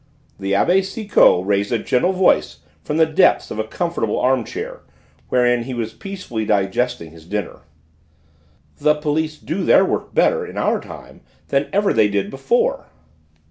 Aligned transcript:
The 0.39 0.53
Abbé 0.53 0.83
Sicot 0.83 1.45
raised 1.45 1.71
a 1.71 1.77
gentle 1.77 2.11
voice 2.11 2.61
from 2.83 2.97
the 2.97 3.05
depths 3.05 3.51
of 3.51 3.59
a 3.59 3.63
comfortable 3.63 4.19
arm 4.19 4.43
chair 4.43 4.79
wherein 5.29 5.65
he 5.65 5.75
was 5.75 5.93
peacefully 5.93 6.43
digesting 6.43 7.11
his 7.11 7.27
dinner. 7.27 7.59
"The 8.79 8.95
police 8.95 9.37
do 9.37 9.63
their 9.63 9.85
work 9.85 10.15
better 10.15 10.43
in 10.43 10.57
our 10.57 10.79
time 10.81 11.21
than 11.49 11.69
ever 11.71 11.93
they 11.93 12.07
did 12.07 12.31
before." 12.31 12.87